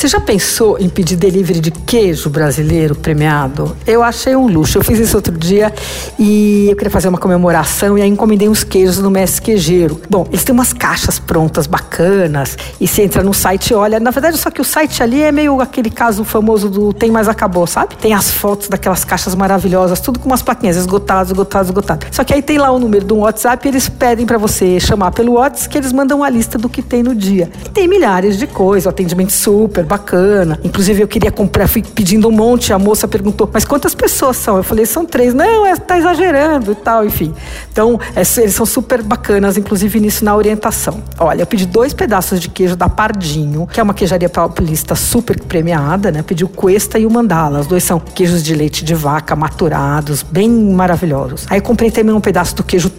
Você 0.00 0.08
já 0.08 0.18
pensou 0.18 0.78
em 0.78 0.88
pedir 0.88 1.14
delivery 1.14 1.60
de 1.60 1.70
queijo 1.70 2.30
brasileiro 2.30 2.94
premiado? 2.94 3.76
Eu 3.86 4.02
achei 4.02 4.34
um 4.34 4.46
luxo. 4.46 4.78
Eu 4.78 4.82
fiz 4.82 4.98
isso 4.98 5.14
outro 5.14 5.36
dia 5.36 5.70
e 6.18 6.68
eu 6.70 6.74
queria 6.74 6.90
fazer 6.90 7.08
uma 7.08 7.18
comemoração 7.18 7.98
e 7.98 8.00
aí 8.00 8.08
encomendei 8.08 8.48
uns 8.48 8.64
queijos 8.64 8.96
no 8.96 9.10
Mestre 9.10 9.42
Queijeiro. 9.42 10.00
Bom, 10.08 10.26
eles 10.30 10.42
têm 10.42 10.54
umas 10.54 10.72
caixas 10.72 11.18
prontas 11.18 11.66
bacanas 11.66 12.56
e 12.80 12.88
você 12.88 13.02
entra 13.02 13.22
no 13.22 13.34
site 13.34 13.72
e 13.72 13.74
olha. 13.74 14.00
Na 14.00 14.10
verdade, 14.10 14.38
só 14.38 14.50
que 14.50 14.62
o 14.62 14.64
site 14.64 15.02
ali 15.02 15.20
é 15.20 15.30
meio 15.30 15.60
aquele 15.60 15.90
caso 15.90 16.24
famoso 16.24 16.70
do 16.70 16.94
Tem 16.94 17.10
Mais 17.10 17.28
Acabou, 17.28 17.66
sabe? 17.66 17.94
Tem 17.96 18.14
as 18.14 18.30
fotos 18.30 18.70
daquelas 18.70 19.04
caixas 19.04 19.34
maravilhosas, 19.34 20.00
tudo 20.00 20.18
com 20.18 20.30
umas 20.30 20.40
plaquinhas, 20.40 20.78
esgotadas, 20.78 21.28
esgotadas, 21.28 21.68
esgotadas. 21.68 22.08
Só 22.10 22.24
que 22.24 22.32
aí 22.32 22.40
tem 22.40 22.56
lá 22.56 22.70
o 22.70 22.78
número 22.78 23.04
do 23.04 23.16
WhatsApp 23.16 23.68
e 23.68 23.70
eles 23.70 23.86
pedem 23.90 24.24
para 24.24 24.38
você 24.38 24.80
chamar 24.80 25.10
pelo 25.10 25.32
WhatsApp 25.32 25.68
que 25.68 25.76
eles 25.76 25.92
mandam 25.92 26.24
a 26.24 26.30
lista 26.30 26.56
do 26.56 26.70
que 26.70 26.80
tem 26.80 27.02
no 27.02 27.14
dia. 27.14 27.50
E 27.66 27.68
tem 27.68 27.86
milhares 27.86 28.38
de 28.38 28.46
coisas, 28.46 28.86
o 28.86 28.88
atendimento 28.88 29.32
super 29.32 29.89
bacana. 29.90 30.60
Inclusive, 30.62 31.02
eu 31.02 31.08
queria 31.08 31.32
comprar, 31.32 31.66
fui 31.66 31.82
pedindo 31.82 32.28
um 32.28 32.30
monte, 32.30 32.72
a 32.72 32.78
moça 32.78 33.08
perguntou, 33.08 33.50
mas 33.52 33.64
quantas 33.64 33.92
pessoas 33.92 34.36
são? 34.36 34.56
Eu 34.56 34.62
falei, 34.62 34.86
são 34.86 35.04
três. 35.04 35.34
Não, 35.34 35.66
é, 35.66 35.74
tá 35.74 35.98
exagerando 35.98 36.70
e 36.70 36.74
tal, 36.76 37.04
enfim. 37.04 37.34
Então, 37.72 37.98
é, 38.14 38.22
eles 38.40 38.54
são 38.54 38.64
super 38.64 39.02
bacanas, 39.02 39.56
inclusive 39.56 39.98
nisso 39.98 40.24
na 40.24 40.36
orientação. 40.36 41.02
Olha, 41.18 41.42
eu 41.42 41.46
pedi 41.46 41.66
dois 41.66 41.92
pedaços 41.92 42.40
de 42.40 42.48
queijo 42.48 42.76
da 42.76 42.88
Pardinho, 42.88 43.66
que 43.66 43.80
é 43.80 43.82
uma 43.82 43.94
queijaria 43.94 44.28
paulista 44.28 44.94
super 44.94 45.40
premiada, 45.40 46.12
né? 46.12 46.22
Pedi 46.22 46.44
o 46.44 46.48
Cuesta 46.48 46.98
e 46.98 47.04
o 47.04 47.10
Mandala. 47.10 47.60
Os 47.60 47.66
dois 47.66 47.82
são 47.82 47.98
queijos 47.98 48.44
de 48.44 48.54
leite 48.54 48.84
de 48.84 48.94
vaca 48.94 49.34
maturados, 49.34 50.22
bem 50.22 50.48
maravilhosos. 50.50 51.46
Aí 51.50 51.60
comprei 51.60 51.90
também 51.90 52.14
um 52.14 52.20
pedaço 52.20 52.54
do 52.54 52.62
queijo 52.62 52.89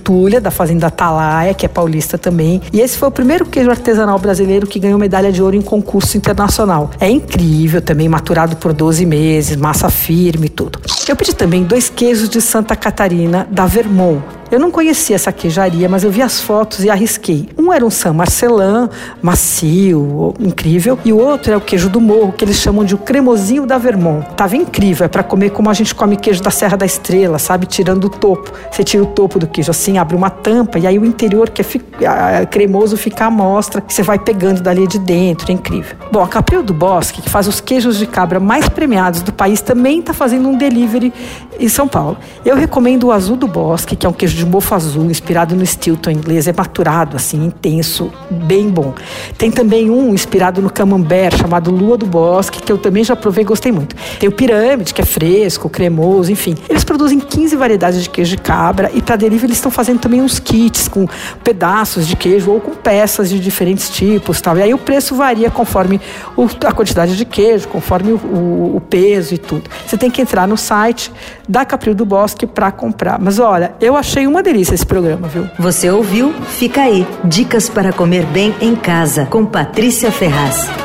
Da 0.41 0.51
Fazenda 0.51 0.87
Atalaia, 0.87 1.53
que 1.53 1.65
é 1.65 1.69
paulista 1.69 2.17
também. 2.17 2.61
E 2.73 2.81
esse 2.81 2.97
foi 2.97 3.07
o 3.07 3.11
primeiro 3.11 3.45
queijo 3.45 3.69
artesanal 3.69 4.19
brasileiro 4.19 4.67
que 4.67 4.79
ganhou 4.79 4.99
medalha 4.99 5.31
de 5.31 5.41
ouro 5.41 5.55
em 5.55 5.61
concurso 5.61 6.17
internacional. 6.17 6.91
É 6.99 7.09
incrível 7.09 7.81
também, 7.81 8.09
maturado 8.09 8.55
por 8.57 8.73
12 8.73 9.05
meses, 9.05 9.55
massa 9.55 9.89
firme 9.89 10.47
e 10.47 10.49
tudo. 10.49 10.79
Eu 11.07 11.15
pedi 11.15 11.33
também 11.35 11.63
dois 11.63 11.89
queijos 11.89 12.27
de 12.27 12.41
Santa 12.41 12.75
Catarina, 12.75 13.47
da 13.49 13.65
Vermont. 13.65 14.40
Eu 14.51 14.59
não 14.59 14.69
conhecia 14.69 15.15
essa 15.15 15.31
queijaria, 15.31 15.87
mas 15.87 16.03
eu 16.03 16.11
vi 16.11 16.21
as 16.21 16.41
fotos 16.41 16.83
e 16.83 16.89
arrisquei. 16.89 17.47
Um 17.57 17.71
era 17.71 17.85
um 17.85 17.89
San 17.89 18.11
Marcelin, 18.11 18.89
macio, 19.21 20.33
incrível, 20.37 20.99
e 21.05 21.13
o 21.13 21.17
outro 21.17 21.53
é 21.53 21.55
o 21.55 21.61
queijo 21.61 21.87
do 21.87 22.01
morro, 22.01 22.33
que 22.33 22.43
eles 22.43 22.57
chamam 22.57 22.83
de 22.83 22.93
o 22.93 22.97
cremosinho 22.97 23.65
da 23.65 23.77
Vermont. 23.77 24.27
Tava 24.35 24.57
incrível, 24.57 25.05
é 25.05 25.07
para 25.07 25.23
comer 25.23 25.51
como 25.51 25.69
a 25.69 25.73
gente 25.73 25.95
come 25.95 26.17
queijo 26.17 26.43
da 26.43 26.51
Serra 26.51 26.75
da 26.75 26.85
Estrela, 26.85 27.39
sabe? 27.39 27.65
Tirando 27.65 28.03
o 28.03 28.09
topo. 28.09 28.51
Você 28.69 28.83
tira 28.83 29.01
o 29.01 29.05
topo 29.05 29.39
do 29.39 29.47
queijo 29.47 29.71
assim, 29.71 29.97
abre 29.97 30.17
uma 30.17 30.29
tampa 30.29 30.77
e 30.77 30.85
aí 30.85 30.99
o 30.99 31.05
interior 31.05 31.49
que 31.49 31.61
é 31.61 32.45
cremoso 32.45 32.97
fica 32.97 33.27
à 33.27 33.31
mostra, 33.31 33.81
você 33.87 34.03
vai 34.03 34.19
pegando 34.19 34.61
dali 34.61 34.85
de 34.85 34.99
dentro, 34.99 35.49
é 35.49 35.53
incrível. 35.53 35.95
Bom, 36.11 36.21
a 36.21 36.27
Capril 36.27 36.61
do 36.61 36.73
Bosque, 36.73 37.21
que 37.21 37.29
faz 37.29 37.47
os 37.47 37.61
queijos 37.61 37.97
de 37.97 38.05
cabra 38.05 38.37
mais 38.37 38.67
premiados 38.67 39.21
do 39.21 39.31
país, 39.31 39.61
também 39.61 40.01
está 40.01 40.13
fazendo 40.13 40.49
um 40.49 40.57
delivery 40.57 41.13
em 41.57 41.69
São 41.69 41.87
Paulo. 41.87 42.17
Eu 42.43 42.57
recomendo 42.57 43.05
o 43.05 43.11
Azul 43.13 43.37
do 43.37 43.47
Bosque, 43.47 43.95
que 43.95 44.05
é 44.05 44.09
um 44.09 44.13
queijo 44.13 44.35
de 44.35 44.40
mofo 44.47 44.75
azul, 44.75 45.09
inspirado 45.09 45.55
no 45.55 45.65
Stilton 45.65 46.11
inglês, 46.11 46.47
é 46.47 46.53
maturado, 46.53 47.15
assim, 47.15 47.45
intenso, 47.45 48.11
bem 48.29 48.69
bom. 48.69 48.93
Tem 49.37 49.51
também 49.51 49.89
um 49.89 50.13
inspirado 50.13 50.61
no 50.61 50.69
camembert, 50.69 51.37
chamado 51.37 51.71
Lua 51.71 51.97
do 51.97 52.05
Bosque, 52.05 52.61
que 52.61 52.71
eu 52.71 52.77
também 52.77 53.03
já 53.03 53.15
provei 53.15 53.43
e 53.43 53.45
gostei 53.45 53.71
muito. 53.71 53.95
Tem 54.19 54.27
o 54.27 54.31
Pirâmide, 54.31 54.93
que 54.93 55.01
é 55.01 55.05
fresco, 55.05 55.69
cremoso, 55.69 56.31
enfim. 56.31 56.55
Eles 56.69 56.83
produzem 56.83 57.19
15 57.19 57.55
variedades 57.55 58.03
de 58.03 58.09
queijo 58.09 58.35
de 58.35 58.41
cabra 58.41 58.91
e 58.93 59.01
para 59.01 59.15
delivery 59.15 59.47
eles 59.47 59.57
estão 59.57 59.71
fazendo 59.71 59.99
também 59.99 60.21
uns 60.21 60.39
kits 60.39 60.87
com 60.87 61.07
pedaços 61.43 62.07
de 62.07 62.15
queijo 62.15 62.51
ou 62.51 62.59
com 62.59 62.71
peças 62.71 63.29
de 63.29 63.39
diferentes 63.39 63.89
tipos, 63.89 64.41
tal. 64.41 64.57
E 64.57 64.61
aí 64.61 64.73
o 64.73 64.77
preço 64.77 65.15
varia 65.15 65.49
conforme 65.49 65.99
o, 66.35 66.47
a 66.65 66.71
quantidade 66.71 67.15
de 67.15 67.25
queijo, 67.25 67.67
conforme 67.67 68.13
o, 68.13 68.17
o, 68.17 68.75
o 68.77 68.81
peso 68.81 69.33
e 69.33 69.37
tudo. 69.37 69.69
Você 69.85 69.97
tem 69.97 70.09
que 70.09 70.21
entrar 70.21 70.47
no 70.47 70.57
site 70.57 71.11
da 71.47 71.65
Capril 71.65 71.93
do 71.93 72.05
Bosque 72.05 72.45
para 72.45 72.71
comprar. 72.71 73.19
Mas 73.19 73.39
olha, 73.39 73.73
eu 73.79 73.95
achei 73.95 74.27
uma 74.31 74.41
delícia 74.41 74.73
esse 74.73 74.85
programa, 74.85 75.27
viu? 75.27 75.49
Você 75.59 75.89
ouviu? 75.89 76.33
Fica 76.47 76.81
aí. 76.81 77.05
Dicas 77.23 77.69
para 77.69 77.91
comer 77.91 78.25
bem 78.27 78.55
em 78.61 78.75
casa 78.75 79.25
com 79.25 79.45
Patrícia 79.45 80.09
Ferraz. 80.09 80.80